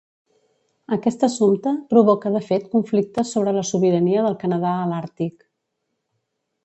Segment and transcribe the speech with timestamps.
[0.95, 5.47] Aquest assumpte provoca de fet conflictes sobre la sobirania del Canadà a l'Àrtic.